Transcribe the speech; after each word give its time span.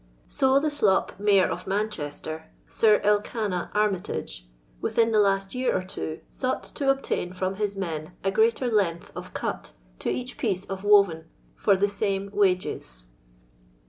So 0.27 0.59
the 0.59 0.71
slop 0.71 1.19
Mayor 1.19 1.45
of 1.45 1.67
Manchester, 1.67 2.49
Sir 2.67 2.99
Elkanah 3.03 3.69
Armitage, 3.75 4.47
within 4.81 5.11
the 5.11 5.19
last 5.19 5.53
year 5.53 5.77
or 5.77 5.83
two, 5.83 6.21
sought 6.31 6.63
to 6.63 6.89
obtain 6.89 7.33
from 7.33 7.57
his 7.57 7.77
men 7.77 8.13
a 8.23 8.31
greater 8.31 8.67
length 8.67 9.11
of" 9.15 9.31
cut" 9.35 9.73
to 9.99 10.09
each 10.09 10.39
piece 10.39 10.65
of 10.65 10.81
woren 10.81 11.25
for 11.55 11.77
the 11.77 11.87
same 11.87 12.31
wages. 12.33 13.09